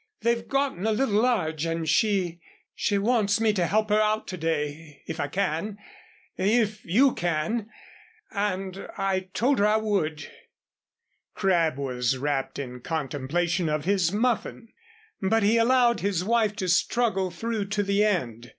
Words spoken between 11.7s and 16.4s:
was wrapped in contemplation of his muffin. But he allowed his